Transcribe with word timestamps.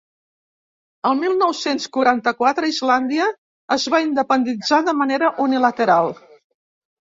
El 1.09 1.17
mil 1.19 1.35
nou-cents 1.41 1.85
quaranta-quatre, 1.97 2.71
Islàndia 2.75 3.29
es 3.79 3.87
va 3.95 4.03
independitzar 4.09 4.83
de 4.91 4.99
manera 5.05 5.33
unilateral. 5.49 6.15